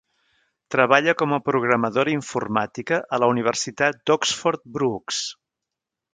Treballa 0.75 1.13
com 1.19 1.35
a 1.35 1.39
programadora 1.49 2.13
informàtica 2.15 2.99
a 3.17 3.21
la 3.25 3.29
Universitat 3.35 4.01
d'Oxford 4.11 4.65
Brookes. 4.79 5.23